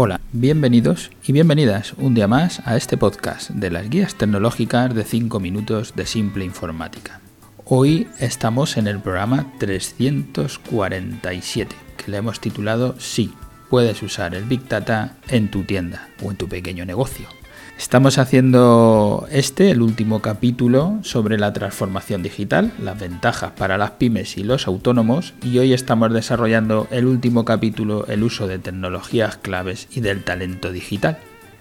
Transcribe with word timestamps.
Hola, 0.00 0.20
bienvenidos 0.30 1.10
y 1.26 1.32
bienvenidas 1.32 1.92
un 1.94 2.14
día 2.14 2.28
más 2.28 2.62
a 2.64 2.76
este 2.76 2.96
podcast 2.96 3.50
de 3.50 3.68
las 3.68 3.90
guías 3.90 4.14
tecnológicas 4.14 4.94
de 4.94 5.02
5 5.02 5.40
minutos 5.40 5.96
de 5.96 6.06
simple 6.06 6.44
informática. 6.44 7.20
Hoy 7.64 8.06
estamos 8.20 8.76
en 8.76 8.86
el 8.86 9.00
programa 9.00 9.52
347, 9.58 11.74
que 11.96 12.12
le 12.12 12.18
hemos 12.18 12.38
titulado 12.38 12.94
Sí, 13.00 13.32
puedes 13.70 14.00
usar 14.04 14.36
el 14.36 14.44
Big 14.44 14.68
Data 14.68 15.16
en 15.26 15.50
tu 15.50 15.64
tienda 15.64 16.08
o 16.22 16.30
en 16.30 16.36
tu 16.36 16.48
pequeño 16.48 16.86
negocio. 16.86 17.26
Estamos 17.78 18.18
haciendo 18.18 19.28
este, 19.30 19.70
el 19.70 19.82
último 19.82 20.20
capítulo 20.20 20.98
sobre 21.02 21.38
la 21.38 21.52
transformación 21.52 22.24
digital, 22.24 22.72
las 22.82 22.98
ventajas 22.98 23.52
para 23.52 23.78
las 23.78 23.92
pymes 23.92 24.36
y 24.36 24.42
los 24.42 24.66
autónomos, 24.66 25.32
y 25.44 25.58
hoy 25.58 25.72
estamos 25.72 26.12
desarrollando 26.12 26.88
el 26.90 27.06
último 27.06 27.44
capítulo, 27.44 28.04
el 28.08 28.24
uso 28.24 28.48
de 28.48 28.58
tecnologías 28.58 29.36
claves 29.36 29.86
y 29.92 30.00
del 30.00 30.24
talento 30.24 30.72
digital. 30.72 31.18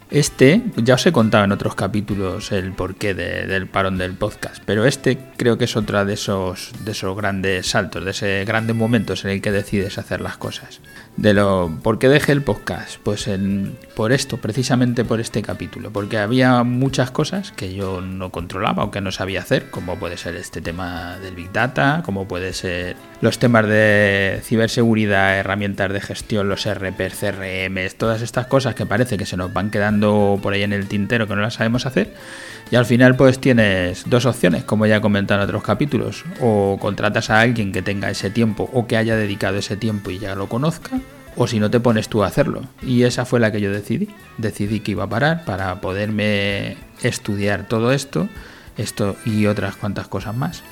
Este, 0.09 0.63
ya 0.77 0.95
os 0.95 1.05
he 1.05 1.11
contado 1.11 1.43
en 1.43 1.51
otros 1.51 1.75
capítulos 1.75 2.51
el 2.51 2.71
porqué 2.71 3.13
del 3.13 3.67
parón 3.67 3.97
del 3.97 4.13
podcast, 4.13 4.63
pero 4.65 4.85
este 4.85 5.19
creo 5.35 5.57
que 5.57 5.65
es 5.65 5.75
otra 5.75 6.03
de 6.03 6.13
esos, 6.13 6.71
de 6.83 6.93
esos 6.93 7.15
grandes 7.15 7.67
saltos, 7.67 8.05
de 8.05 8.11
esos 8.11 8.45
grandes 8.45 8.75
momentos 8.75 9.23
en 9.23 9.31
el 9.31 9.41
que 9.41 9.51
decides 9.51 9.97
hacer 9.97 10.21
las 10.21 10.37
cosas. 10.37 10.79
De 11.17 11.33
lo, 11.33 11.71
¿Por 11.81 11.97
qué 11.97 12.09
dejé 12.09 12.31
el 12.31 12.43
podcast? 12.43 12.99
Pues 13.01 13.27
por 13.95 14.11
esto, 14.11 14.37
precisamente 14.37 15.03
por 15.03 15.19
este 15.19 15.41
capítulo, 15.41 15.91
porque 15.91 16.19
había 16.19 16.61
muchas 16.61 17.09
cosas 17.09 17.51
que 17.51 17.73
yo 17.73 18.01
no 18.01 18.29
controlaba 18.29 18.83
o 18.83 18.91
que 18.91 19.01
no 19.01 19.11
sabía 19.11 19.41
hacer, 19.41 19.71
como 19.71 19.97
puede 19.97 20.17
ser 20.17 20.35
este 20.35 20.61
tema 20.61 21.17
del 21.17 21.33
Big 21.33 21.51
Data, 21.51 22.03
como 22.05 22.27
puede 22.27 22.53
ser 22.53 22.95
los 23.21 23.39
temas 23.39 23.65
de 23.65 24.41
ciberseguridad, 24.43 25.39
herramientas 25.39 25.91
de 25.91 26.01
gestión, 26.01 26.49
los 26.49 26.67
RP, 26.71 27.09
CRM, 27.09 27.97
todas 27.97 28.21
estas 28.21 28.45
cosas 28.45 28.75
que 28.75 28.85
parece 28.85 29.17
que 29.17 29.25
se 29.25 29.37
nos 29.37 29.51
van 29.51 29.71
quedando 29.71 30.39
por 30.39 30.53
ahí 30.53 30.61
en 30.61 30.73
el 30.73 30.87
tintero 30.87 31.27
que 31.27 31.35
no 31.35 31.41
las 31.41 31.55
sabemos 31.55 31.87
hacer. 31.87 32.13
Y 32.69 32.75
al 32.75 32.85
final 32.85 33.15
pues 33.15 33.39
tienes 33.39 34.03
dos 34.07 34.25
opciones, 34.25 34.65
como 34.65 34.85
ya 34.85 34.97
he 34.97 35.01
comentado 35.01 35.41
en 35.41 35.47
otros 35.47 35.63
capítulos, 35.63 36.25
o 36.41 36.77
contratas 36.79 37.29
a 37.29 37.39
alguien 37.39 37.71
que 37.71 37.81
tenga 37.81 38.11
ese 38.11 38.29
tiempo 38.29 38.69
o 38.71 38.85
que 38.85 38.97
haya 38.97 39.15
dedicado 39.15 39.57
ese 39.57 39.77
tiempo 39.77 40.11
y 40.11 40.19
ya 40.19 40.35
lo 40.35 40.47
conozca, 40.49 40.99
o 41.37 41.47
si 41.47 41.59
no 41.59 41.69
te 41.69 41.79
pones 41.79 42.09
tú 42.09 42.23
a 42.23 42.27
hacerlo. 42.27 42.63
Y 42.81 43.03
esa 43.03 43.25
fue 43.25 43.39
la 43.39 43.51
que 43.51 43.61
yo 43.61 43.71
decidí. 43.71 44.09
Decidí 44.37 44.79
que 44.79 44.91
iba 44.91 45.05
a 45.05 45.09
parar 45.09 45.45
para 45.45 45.79
poderme 45.79 46.77
estudiar 47.01 47.67
todo 47.67 47.91
esto, 47.91 48.27
esto 48.77 49.15
y 49.25 49.45
otras 49.45 49.75
cuantas 49.75 50.07
cosas 50.07 50.35
más, 50.35 50.63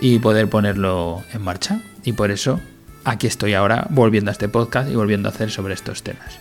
y 0.00 0.18
poder 0.18 0.48
ponerlo 0.48 1.24
en 1.32 1.42
marcha. 1.42 1.80
Y 2.04 2.12
por 2.12 2.30
eso 2.30 2.60
aquí 3.04 3.26
estoy 3.26 3.54
ahora 3.54 3.86
volviendo 3.90 4.30
a 4.30 4.32
este 4.32 4.48
podcast 4.48 4.90
y 4.90 4.94
volviendo 4.94 5.28
a 5.28 5.32
hacer 5.32 5.50
sobre 5.50 5.74
estos 5.74 6.02
temas. 6.02 6.38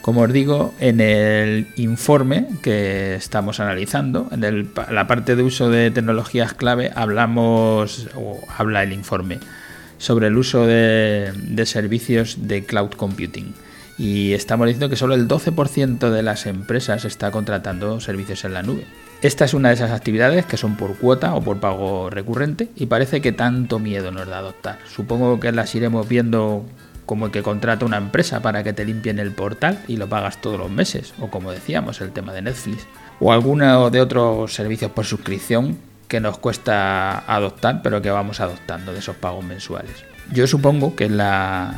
Como 0.00 0.20
os 0.20 0.32
digo, 0.32 0.74
en 0.80 1.00
el 1.00 1.66
informe 1.76 2.46
que 2.62 3.14
estamos 3.14 3.58
analizando, 3.58 4.28
en 4.32 4.70
la 4.90 5.06
parte 5.06 5.34
de 5.34 5.42
uso 5.42 5.70
de 5.70 5.90
tecnologías 5.90 6.52
clave, 6.52 6.92
hablamos, 6.94 8.08
o 8.14 8.38
habla 8.58 8.82
el 8.82 8.92
informe, 8.92 9.38
sobre 9.98 10.28
el 10.28 10.36
uso 10.36 10.66
de, 10.66 11.62
servicios 11.64 12.48
de 12.48 12.64
cloud 12.64 12.90
computing. 12.90 13.54
Y 13.96 14.32
estamos 14.32 14.66
diciendo 14.66 14.88
que 14.88 14.96
solo 14.96 15.14
el 15.14 15.28
12% 15.28 16.10
de 16.10 16.22
las 16.22 16.46
empresas 16.46 17.04
está 17.04 17.30
contratando 17.30 18.00
servicios 18.00 18.44
en 18.44 18.54
la 18.54 18.62
nube. 18.62 18.84
Esta 19.22 19.44
es 19.44 19.54
una 19.54 19.68
de 19.68 19.76
esas 19.76 19.92
actividades 19.92 20.44
que 20.44 20.56
son 20.56 20.76
por 20.76 20.96
cuota 20.96 21.34
o 21.34 21.42
por 21.42 21.60
pago 21.60 22.10
recurrente 22.10 22.68
y 22.76 22.86
parece 22.86 23.20
que 23.20 23.32
tanto 23.32 23.78
miedo 23.78 24.10
nos 24.10 24.28
da 24.28 24.38
adoptar. 24.38 24.78
Supongo 24.92 25.40
que 25.40 25.52
las 25.52 25.74
iremos 25.74 26.08
viendo 26.08 26.64
como 27.06 27.26
el 27.26 27.32
que 27.32 27.42
contrata 27.42 27.86
una 27.86 27.96
empresa 27.96 28.40
para 28.42 28.62
que 28.64 28.72
te 28.72 28.84
limpien 28.84 29.18
el 29.18 29.30
portal 29.30 29.78
y 29.88 29.96
lo 29.96 30.08
pagas 30.08 30.40
todos 30.40 30.58
los 30.58 30.70
meses, 30.70 31.14
o 31.20 31.28
como 31.30 31.52
decíamos, 31.52 32.00
el 32.00 32.12
tema 32.12 32.32
de 32.32 32.42
Netflix, 32.42 32.86
o 33.20 33.32
alguno 33.32 33.90
de 33.90 34.00
otros 34.00 34.54
servicios 34.54 34.90
por 34.90 35.04
suscripción 35.04 35.78
que 36.14 36.20
nos 36.20 36.38
cuesta 36.38 37.24
adoptar, 37.26 37.82
pero 37.82 38.00
que 38.00 38.08
vamos 38.08 38.38
adoptando 38.38 38.92
de 38.92 39.00
esos 39.00 39.16
pagos 39.16 39.44
mensuales. 39.44 40.04
Yo 40.32 40.46
supongo 40.46 40.94
que 40.94 41.06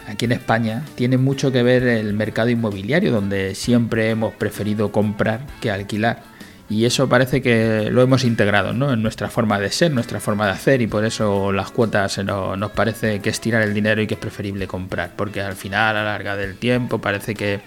aquí 0.07 0.27
en 0.27 0.33
España 0.33 0.83
tiene 0.95 1.17
mucho 1.17 1.53
que 1.53 1.63
ver 1.63 1.85
el 1.85 2.13
mercado 2.13 2.51
inmobiliario, 2.51 3.13
donde 3.13 3.55
siempre 3.55 4.11
hemos 4.11 4.35
preferido 4.35 4.93
comprar 4.93 5.41
que 5.63 5.71
alquilar. 5.71 6.23
Y 6.69 6.85
eso 6.85 7.09
parece 7.09 7.41
que 7.41 7.89
lo 7.91 8.03
hemos 8.03 8.25
integrado 8.25 8.75
¿no? 8.75 8.93
en 8.93 9.03
nuestra 9.03 9.31
forma 9.31 9.59
de 9.59 9.71
ser, 9.71 9.91
nuestra 9.91 10.21
forma 10.21 10.45
de 10.45 10.53
hacer, 10.53 10.83
y 10.83 10.87
por 10.87 11.07
eso 11.07 11.51
las 11.51 11.71
cuotas 11.71 12.19
nos, 12.19 12.71
parece 12.73 13.21
que 13.21 13.31
es 13.31 13.41
tirar 13.41 13.63
el 13.63 13.73
dinero 13.73 14.03
y 14.03 14.07
que 14.07 14.15
es 14.15 14.21
preferible 14.21 14.67
comprar, 14.67 15.13
porque 15.17 15.41
al 15.41 15.57
final, 15.57 15.97
a 15.97 16.01
la 16.01 16.05
larga 16.13 16.37
del 16.37 16.59
tiempo, 16.59 17.01
parece 17.01 17.35
que, 17.35 17.61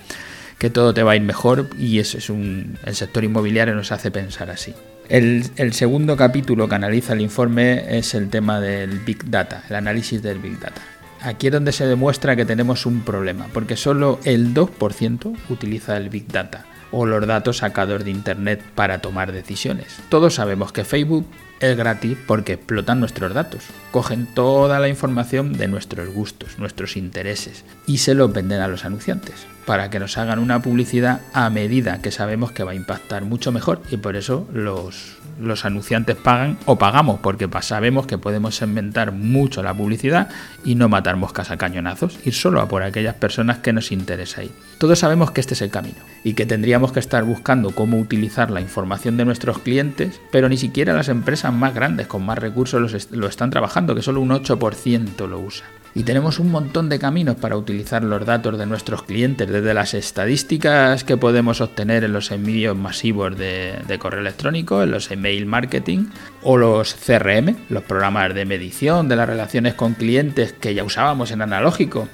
todo 0.72 0.94
te 0.94 1.01
va 1.01 1.13
a 1.13 1.16
ir 1.16 1.24
mejor 1.24 1.68
y 1.80 1.97
eso 1.97 2.19
es 2.19 2.30
el 2.30 2.96
sector 2.96 3.24
inmobiliario 3.24 3.74
nos 3.74 3.91
hace 3.91 4.12
pensar 4.12 4.51
así. 4.51 4.75
El, 5.09 5.73
segundo 5.73 6.15
capítulo 6.15 6.69
que 6.69 6.75
analiza 6.75 7.13
el 7.13 7.21
informe 7.21 7.97
es 7.97 8.13
el 8.13 8.29
tema 8.29 8.61
del 8.61 8.99
Big 8.99 9.27
Data, 9.27 9.63
el 9.67 9.75
análisis 9.75 10.21
del 10.21 10.37
Big 10.37 10.59
Data. 10.59 10.81
Aquí 11.21 11.47
es 11.47 11.53
donde 11.53 11.71
se 11.71 11.87
demuestra 11.87 12.35
que 12.35 12.45
tenemos 12.45 12.85
un 12.85 13.01
problema, 13.01 13.47
porque 13.51 13.75
solo 13.75 14.19
el 14.23 14.53
2% 14.53 15.35
utiliza 15.49 15.97
el 15.97 16.09
Big 16.09 16.27
Data 16.27 16.65
o 16.91 17.07
los 17.07 17.25
datos 17.25 17.57
sacados 17.57 18.05
de 18.05 18.11
Internet 18.11 18.61
para 18.75 18.99
tomar 18.99 19.31
decisiones. 19.31 19.97
Todos 20.09 20.35
sabemos 20.35 20.71
que 20.71 20.83
Facebook 20.83 21.25
es 21.59 21.77
gratis 21.77 22.17
porque 22.25 22.53
explotan 22.53 22.99
nuestros 22.99 23.33
datos, 23.33 23.63
cogen 23.91 24.27
toda 24.33 24.79
la 24.79 24.87
información 24.87 25.53
de 25.53 25.67
nuestros 25.67 26.09
gustos, 26.13 26.57
nuestros 26.57 26.97
intereses 26.97 27.65
y 27.85 27.97
se 27.97 28.13
los 28.13 28.31
venden 28.31 28.61
a 28.61 28.67
los 28.67 28.85
anunciantes 28.85 29.47
para 29.69 29.91
que 29.91 29.99
nos 29.99 30.17
hagan 30.17 30.39
una 30.39 30.63
publicidad 30.63 31.21
a 31.31 31.47
medida 31.51 32.01
que 32.01 32.09
sabemos 32.09 32.51
que 32.51 32.63
va 32.63 32.71
a 32.71 32.75
impactar 32.75 33.23
mucho 33.23 33.51
mejor 33.51 33.83
y 33.91 33.97
por 33.97 34.15
eso 34.15 34.47
los, 34.51 35.17
anunciantes 35.63 36.15
pagan 36.15 36.57
o 36.65 36.77
pagamos 36.77 37.19
porque 37.19 37.47
sabemos 37.61 38.07
que 38.07 38.17
podemos 38.17 38.55
segmentar 38.55 39.11
mucho 39.11 39.61
la 39.61 39.75
publicidad 39.75 40.29
y 40.65 40.73
no 40.73 40.89
matar 40.89 41.17
moscas 41.17 41.51
a 41.51 41.57
cañonazos, 41.57 42.17
ir 42.25 42.33
solo 42.33 42.61
a 42.61 42.67
por 42.67 42.81
aquellas 42.81 43.13
personas 43.13 43.59
que 43.59 43.71
nos 43.71 43.91
interesa 43.91 44.41
ahí. 44.41 44.51
Todos 44.79 44.97
sabemos 44.97 45.29
que 45.29 45.41
este 45.41 45.53
es 45.53 45.61
el 45.61 45.69
camino 45.69 45.99
y 46.23 46.33
que 46.33 46.47
tendríamos 46.47 46.91
que 46.91 46.99
estar 46.99 47.23
buscando 47.23 47.69
cómo 47.69 47.99
utilizar 47.99 48.49
la 48.49 48.61
información 48.61 49.17
de 49.17 49.25
nuestros 49.25 49.59
clientes, 49.59 50.19
pero 50.31 50.49
ni 50.49 50.57
siquiera 50.57 50.93
las 50.93 51.09
empresas 51.09 51.48
más 51.55 51.73
grandes 51.73 52.07
con 52.07 52.25
más 52.25 52.37
recursos 52.37 53.09
lo 53.11 53.27
están 53.27 53.49
trabajando, 53.49 53.95
que 53.95 54.01
solo 54.01 54.21
un 54.21 54.29
8% 54.29 55.27
lo 55.27 55.39
usa. 55.39 55.65
Y 55.95 56.03
tenemos 56.03 56.39
un 56.39 56.51
montón 56.51 56.87
de 56.87 56.99
caminos 56.99 57.35
para 57.37 57.57
utilizar 57.57 58.03
los 58.03 58.23
datos 58.23 58.57
de 58.59 58.65
nuestros 58.67 59.03
clientes, 59.03 59.49
desde 59.49 59.73
las 59.73 59.95
estadísticas 59.95 61.03
que 61.03 61.17
podemos 61.17 61.61
obtener 61.61 62.03
en 62.03 62.13
los 62.13 62.31
envíos 62.31 62.77
masivos 62.77 63.35
de, 63.35 63.97
correo 63.99 64.21
electrónico, 64.21 64.83
en 64.83 64.91
los 64.91 65.09
email 65.09 65.47
marketing 65.47 66.05
o 66.43 66.57
los 66.57 66.93
CRM, 66.93 67.55
los 67.69 67.83
programas 67.83 68.35
de 68.35 68.45
medición 68.45 69.09
de 69.09 69.15
las 69.15 69.27
relaciones 69.27 69.73
con 69.73 69.95
clientes 69.95 70.53
que 70.53 70.75
ya 70.75 70.83
usábamos 70.83 71.31
en 71.31 71.41
analógico 71.41 72.07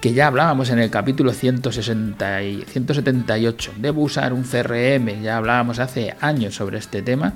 que 0.00 0.12
ya 0.12 0.28
hablábamos 0.28 0.70
en 0.70 0.78
el 0.78 0.90
capítulo 0.90 1.32
160 1.32 2.42
y 2.44 2.62
178. 2.62 3.72
Debo 3.78 4.02
usar 4.02 4.32
un 4.32 4.44
CRM, 4.44 5.22
ya 5.22 5.36
hablábamos 5.36 5.80
hace 5.80 6.14
años 6.20 6.54
sobre 6.54 6.78
este 6.78 7.02
tema 7.02 7.34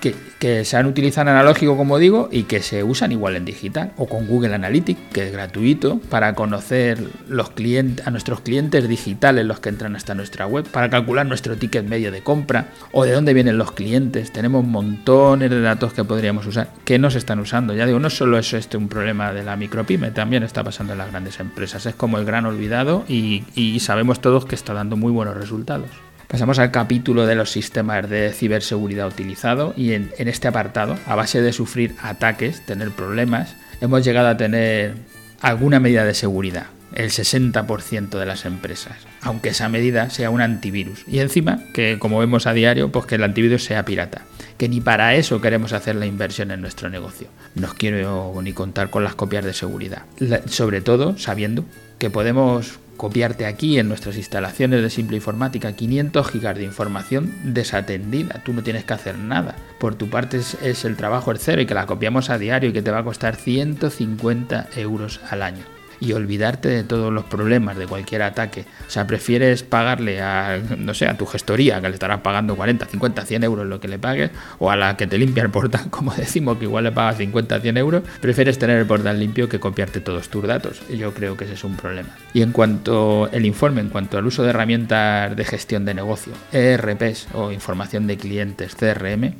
que, 0.00 0.64
se 0.64 0.76
han 0.76 0.86
utilizado 0.86 1.30
analógico, 1.30 1.76
como 1.76 1.98
digo, 1.98 2.28
y 2.32 2.44
que 2.44 2.62
se 2.62 2.82
usan 2.82 3.12
igual 3.12 3.36
en 3.36 3.44
digital, 3.44 3.92
o 3.96 4.06
con 4.06 4.26
Google 4.26 4.54
Analytics, 4.54 5.00
que 5.12 5.26
es 5.26 5.32
gratuito, 5.32 5.98
para 6.08 6.34
conocer 6.34 6.98
los 7.28 7.50
clientes, 7.50 8.06
a 8.06 8.10
nuestros 8.10 8.40
clientes 8.40 8.88
digitales, 8.88 9.44
los 9.44 9.60
que 9.60 9.68
entran 9.68 9.96
hasta 9.96 10.14
nuestra 10.14 10.46
web, 10.46 10.66
para 10.66 10.88
calcular 10.88 11.26
nuestro 11.26 11.56
ticket 11.56 11.86
medio 11.86 12.10
de 12.10 12.22
compra, 12.22 12.68
o 12.92 13.04
de 13.04 13.12
dónde 13.12 13.34
vienen 13.34 13.58
los 13.58 13.72
clientes. 13.72 14.32
Tenemos 14.32 14.64
montones 14.64 15.50
de 15.50 15.60
datos 15.60 15.92
que 15.92 16.04
podríamos 16.04 16.46
usar, 16.46 16.70
que 16.84 16.98
no 16.98 17.10
se 17.10 17.18
están 17.18 17.38
usando. 17.40 17.74
Ya 17.74 17.86
digo, 17.86 17.98
no 17.98 18.10
solo 18.10 18.38
es 18.38 18.52
este 18.54 18.76
un 18.76 18.88
problema 18.88 19.32
de 19.32 19.44
la 19.44 19.56
micropyme, 19.56 20.10
también 20.10 20.42
está 20.42 20.64
pasando 20.64 20.92
en 20.92 20.98
las 20.98 21.10
grandes 21.10 21.40
empresas. 21.40 21.84
Es 21.86 21.94
como 21.94 22.18
el 22.18 22.24
gran 22.24 22.46
olvidado 22.46 23.04
y 23.08 23.78
sabemos 23.80 24.20
todos 24.20 24.46
que 24.46 24.54
está 24.54 24.74
dando 24.74 24.96
muy 24.96 25.12
buenos 25.12 25.36
resultados. 25.36 26.09
Pasamos 26.30 26.60
al 26.60 26.70
capítulo 26.70 27.26
de 27.26 27.34
los 27.34 27.50
sistemas 27.50 28.08
de 28.08 28.32
ciberseguridad 28.32 29.08
utilizado 29.08 29.74
y 29.76 29.94
en, 29.94 30.12
este 30.16 30.46
apartado, 30.46 30.96
a 31.04 31.16
base 31.16 31.42
de 31.42 31.52
sufrir 31.52 31.96
ataques, 32.00 32.64
tener 32.64 32.92
problemas, 32.92 33.56
hemos 33.80 34.04
llegado 34.04 34.28
a 34.28 34.36
tener 34.36 34.94
alguna 35.40 35.80
medida 35.80 36.04
de 36.04 36.14
seguridad, 36.14 36.66
el 36.94 37.10
60% 37.10 38.10
de 38.10 38.26
las 38.26 38.44
empresas, 38.44 38.94
aunque 39.22 39.48
esa 39.48 39.68
medida 39.68 40.08
sea 40.08 40.30
un 40.30 40.40
antivirus. 40.40 41.02
Y 41.08 41.18
encima, 41.18 41.64
que 41.74 41.98
como 41.98 42.20
vemos 42.20 42.46
a 42.46 42.52
diario, 42.52 42.92
pues 42.92 43.06
que 43.06 43.16
el 43.16 43.24
antivirus 43.24 43.64
sea 43.64 43.84
pirata, 43.84 44.22
que 44.56 44.68
ni 44.68 44.80
para 44.80 45.16
eso 45.16 45.40
queremos 45.40 45.72
hacer 45.72 45.96
la 45.96 46.06
inversión 46.06 46.52
en 46.52 46.60
nuestro 46.60 46.90
negocio. 46.90 47.26
No 47.56 47.74
quiero 47.76 48.32
ni 48.40 48.52
contar 48.52 48.90
con 48.90 49.02
las 49.02 49.16
copias 49.16 49.44
de 49.44 49.52
seguridad, 49.52 50.02
sobre 50.46 50.80
todo 50.80 51.18
sabiendo 51.18 51.64
que 51.98 52.08
podemos 52.08 52.78
copiarte 53.00 53.46
aquí 53.46 53.78
en 53.78 53.88
nuestras 53.88 54.18
instalaciones 54.18 54.82
de 54.82 54.90
Simple 54.90 55.16
Informática 55.16 55.72
500 55.72 56.28
gigas 56.28 56.54
de 56.54 56.64
información 56.64 57.32
desatendida. 57.44 58.42
Tú 58.44 58.52
no 58.52 58.62
tienes 58.62 58.84
que 58.84 58.92
hacer 58.92 59.16
nada. 59.16 59.56
Por 59.78 59.94
tu 59.94 60.10
parte 60.10 60.36
es, 60.36 60.84
el 60.84 60.96
trabajo 60.96 61.30
el 61.30 61.38
cero 61.38 61.62
y 61.62 61.66
que 61.66 61.72
la 61.72 61.86
copiamos 61.86 62.28
a 62.28 62.36
diario 62.36 62.68
y 62.68 62.72
que 62.74 62.82
te 62.82 62.90
va 62.90 62.98
a 62.98 63.04
costar 63.04 63.36
150 63.36 64.68
euros 64.76 65.18
al 65.30 65.40
año. 65.40 65.79
Y 66.00 66.12
olvidarte 66.12 66.68
de 66.68 66.84
todos 66.84 67.12
los 67.12 67.24
problemas 67.24 67.76
de 67.76 67.86
cualquier 67.86 68.22
ataque. 68.22 68.64
O 68.86 68.90
sea, 68.90 69.06
prefieres 69.06 69.62
pagarle 69.62 70.20
a, 70.20 70.58
no 70.78 70.94
sé, 70.94 71.06
a 71.06 71.16
tu 71.16 71.26
gestoría, 71.26 71.80
que 71.80 71.88
le 71.88 71.94
estarás 71.94 72.20
pagando 72.20 72.56
40, 72.56 72.86
50, 72.86 73.24
100 73.24 73.44
euros 73.44 73.66
lo 73.66 73.80
que 73.80 73.88
le 73.88 73.98
pagues, 73.98 74.30
o 74.58 74.70
a 74.70 74.76
la 74.76 74.96
que 74.96 75.06
te 75.06 75.18
limpia 75.18 75.42
el 75.42 75.50
portal, 75.50 75.86
como 75.90 76.14
decimos, 76.14 76.58
que 76.58 76.64
igual 76.64 76.84
le 76.84 76.92
pagas 76.92 77.18
50, 77.18 77.60
100 77.60 77.76
euros, 77.76 78.02
prefieres 78.20 78.58
tener 78.58 78.78
el 78.78 78.86
portal 78.86 79.18
limpio 79.20 79.48
que 79.48 79.60
copiarte 79.60 80.00
todos 80.00 80.28
tus 80.28 80.46
datos. 80.46 80.80
Yo 80.88 81.12
creo 81.12 81.36
que 81.36 81.44
ese 81.44 81.54
es 81.54 81.64
un 81.64 81.76
problema. 81.76 82.10
Y 82.32 82.42
en 82.42 82.52
cuanto 82.52 83.28
el 83.32 83.44
informe, 83.44 83.80
en 83.80 83.90
cuanto 83.90 84.18
al 84.18 84.26
uso 84.26 84.42
de 84.42 84.50
herramientas 84.50 85.36
de 85.36 85.44
gestión 85.44 85.84
de 85.84 85.94
negocio, 85.94 86.32
ERPs 86.52 87.28
o 87.34 87.52
información 87.52 88.06
de 88.06 88.16
clientes, 88.16 88.74
CRM, 88.74 89.34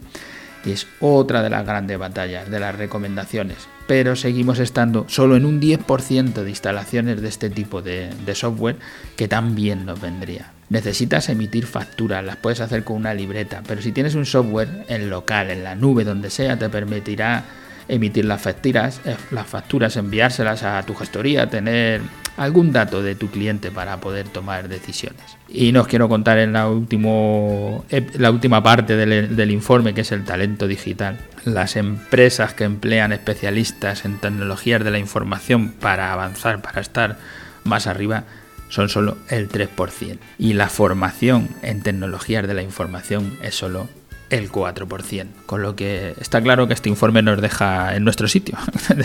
es 0.64 0.86
otra 1.00 1.42
de 1.42 1.50
las 1.50 1.64
grandes 1.64 1.98
batallas, 1.98 2.50
de 2.50 2.60
las 2.60 2.74
recomendaciones. 2.74 3.56
Pero 3.90 4.14
seguimos 4.14 4.60
estando 4.60 5.04
solo 5.08 5.34
en 5.34 5.44
un 5.44 5.60
10% 5.60 6.44
de 6.44 6.48
instalaciones 6.48 7.20
de 7.20 7.26
este 7.26 7.50
tipo 7.50 7.82
de, 7.82 8.12
software 8.34 8.76
que 9.16 9.26
también 9.26 9.84
nos 9.84 10.00
vendría. 10.00 10.52
Necesitas 10.68 11.28
emitir 11.28 11.66
facturas, 11.66 12.24
las 12.24 12.36
puedes 12.36 12.60
hacer 12.60 12.84
con 12.84 12.98
una 12.98 13.14
libreta, 13.14 13.64
pero 13.66 13.82
si 13.82 13.90
tienes 13.90 14.14
un 14.14 14.26
software 14.26 14.84
en 14.86 15.10
local, 15.10 15.50
en 15.50 15.64
la 15.64 15.74
nube, 15.74 16.04
donde 16.04 16.30
sea, 16.30 16.56
te 16.56 16.68
permitirá 16.68 17.42
emitir 17.88 18.26
las 18.26 18.40
facturas, 18.40 19.00
eh, 19.04 19.16
las 19.32 19.48
facturas, 19.48 19.96
enviárselas 19.96 20.62
a 20.62 20.80
tu 20.84 20.94
gestoría, 20.94 21.50
tener 21.50 22.00
algún 22.40 22.72
dato 22.72 23.02
de 23.02 23.14
tu 23.14 23.28
cliente 23.28 23.70
para 23.70 24.00
poder 24.00 24.26
tomar 24.26 24.68
decisiones. 24.68 25.36
Y 25.46 25.72
no 25.72 25.82
os 25.82 25.86
quiero 25.86 26.08
contar 26.08 26.38
en 26.38 26.54
la, 26.54 26.68
último, 26.70 27.84
la 28.14 28.30
última 28.30 28.62
parte 28.62 28.96
del, 28.96 29.36
del 29.36 29.50
informe, 29.50 29.92
que 29.92 30.00
es 30.00 30.10
el 30.10 30.24
talento 30.24 30.66
digital. 30.66 31.18
Las 31.44 31.76
empresas 31.76 32.54
que 32.54 32.64
emplean 32.64 33.12
especialistas 33.12 34.06
en 34.06 34.16
tecnologías 34.16 34.82
de 34.82 34.90
la 34.90 34.98
información 34.98 35.68
para 35.68 36.14
avanzar, 36.14 36.62
para 36.62 36.80
estar 36.80 37.18
más 37.64 37.86
arriba, 37.86 38.24
son 38.70 38.88
solo 38.88 39.18
el 39.28 39.50
3%. 39.50 40.18
Y 40.38 40.54
la 40.54 40.70
formación 40.70 41.50
en 41.60 41.82
tecnologías 41.82 42.48
de 42.48 42.54
la 42.54 42.62
información 42.62 43.36
es 43.42 43.54
solo 43.54 43.86
el 44.30 44.50
4%. 44.50 45.26
Con 45.46 45.62
lo 45.62 45.76
que 45.76 46.14
está 46.20 46.40
claro 46.40 46.66
que 46.66 46.74
este 46.74 46.88
informe 46.88 47.22
nos 47.22 47.40
deja 47.40 47.94
en 47.94 48.04
nuestro 48.04 48.28
sitio. 48.28 48.56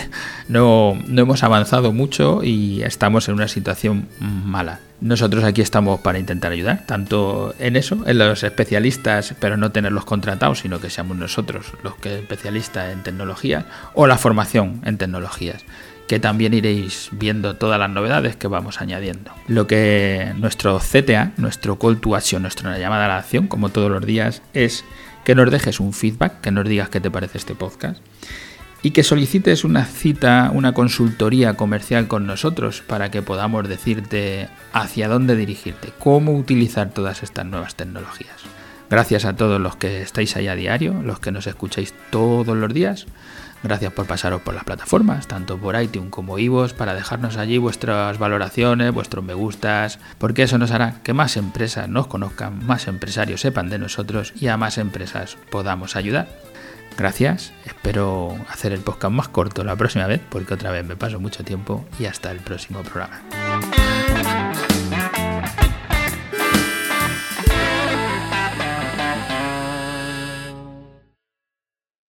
no, 0.47 0.97
no 1.07 1.21
hemos 1.21 1.43
avanzado 1.43 1.91
mucho 1.91 2.43
y 2.43 2.83
estamos 2.83 3.27
en 3.27 3.35
una 3.35 3.47
situación 3.47 4.07
mala. 4.19 4.79
Nosotros 5.01 5.43
aquí 5.43 5.61
estamos 5.61 5.99
para 5.99 6.19
intentar 6.19 6.53
ayudar, 6.53 6.85
tanto 6.85 7.53
en 7.59 7.75
eso, 7.75 7.97
en 8.05 8.17
los 8.17 8.43
especialistas, 8.43 9.35
pero 9.39 9.57
no 9.57 9.71
tenerlos 9.71 10.05
contratados, 10.05 10.59
sino 10.59 10.79
que 10.79 10.89
seamos 10.89 11.17
nosotros 11.17 11.73
los 11.83 11.95
que 11.95 12.19
especialistas 12.19 12.93
en 12.93 13.03
tecnología 13.03 13.65
o 13.93 14.07
la 14.07 14.17
formación 14.17 14.81
en 14.85 14.97
tecnologías 14.97 15.65
que 16.07 16.19
también 16.19 16.53
iréis 16.53 17.09
viendo 17.11 17.55
todas 17.55 17.79
las 17.79 17.89
novedades 17.89 18.35
que 18.35 18.47
vamos 18.47 18.79
añadiendo. 18.79 19.31
Lo 19.47 19.65
que 19.65 20.33
nuestro 20.37 20.79
CTA, 20.79 21.31
nuestro 21.37 21.79
call 21.79 21.99
to 21.99 22.15
action, 22.15 22.43
nuestra 22.43 22.77
llamada 22.77 23.05
a 23.05 23.07
la 23.07 23.17
acción, 23.17 23.47
como 23.47 23.69
todos 23.69 23.89
los 23.89 24.05
días, 24.05 24.41
es 24.53 24.85
que 25.25 25.35
nos 25.35 25.51
dejes 25.51 25.81
un 25.81 25.91
feedback, 25.91 26.39
que 26.39 26.51
nos 26.51 26.65
digas 26.65 26.87
qué 26.87 27.01
te 27.01 27.11
parece 27.11 27.37
este 27.37 27.55
podcast 27.55 28.01
y 28.85 28.91
que 28.91 29.01
solicites 29.01 29.63
una 29.63 29.83
cita, 29.83 30.51
una 30.53 30.73
consultoría 30.73 31.55
comercial 31.55 32.07
con 32.07 32.27
nosotros 32.27 32.83
para 32.85 33.09
que 33.09 33.23
podamos 33.23 33.67
decirte 33.67 34.47
hacia 34.73 35.07
dónde 35.07 35.35
dirigirte, 35.35 35.91
cómo 35.97 36.37
utilizar 36.37 36.91
todas 36.91 37.23
estas 37.23 37.47
nuevas 37.47 37.73
tecnologías. 37.73 38.35
Gracias 38.87 39.25
a 39.25 39.35
todos 39.35 39.59
los 39.59 39.75
que 39.75 40.03
estáis 40.03 40.35
ahí 40.35 40.47
a 40.47 40.53
diario, 40.53 41.01
los 41.03 41.19
que 41.19 41.31
nos 41.31 41.47
escucháis 41.47 41.95
todos 42.11 42.55
los 42.55 42.71
días. 42.71 43.07
Gracias 43.65 43.91
por 43.93 44.05
pasaros 44.05 44.43
por 44.43 44.53
las 44.53 44.63
plataformas, 44.63 45.25
tanto 45.25 45.57
por 45.57 45.81
iTunes 45.81 46.11
como 46.11 46.37
iVoox, 46.37 46.73
para 46.73 46.93
dejarnos 46.93 47.35
allí 47.35 47.57
vuestras 47.57 48.19
valoraciones, 48.19 48.93
vuestros 48.93 49.25
me 49.25 49.33
gustas, 49.33 49.97
porque 50.19 50.43
eso 50.43 50.59
nos 50.59 50.69
hará 50.69 51.01
que 51.01 51.13
más 51.13 51.35
empresas 51.35 51.89
nos 51.89 52.05
conozcan, 52.05 52.63
más 52.63 52.87
empresarios 52.87 53.41
sepan 53.41 53.71
de 53.71 53.79
nosotros 53.79 54.33
y 54.39 54.49
a 54.49 54.57
más 54.57 54.77
empresas 54.77 55.39
podamos 55.49 55.95
ayudar. 55.95 56.27
Gracias, 56.95 57.53
espero 57.65 58.37
hacer 58.49 58.71
el 58.71 58.81
podcast 58.81 59.11
más 59.11 59.29
corto 59.29 59.63
la 59.63 59.75
próxima 59.75 60.05
vez, 60.05 60.21
porque 60.29 60.53
otra 60.53 60.69
vez 60.69 60.85
me 60.85 60.95
paso 60.95 61.19
mucho 61.19 61.43
tiempo 61.43 61.83
y 61.97 62.05
hasta 62.05 62.29
el 62.29 62.41
próximo 62.41 62.83
programa. 62.83 63.23